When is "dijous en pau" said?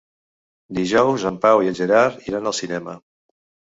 0.77-1.63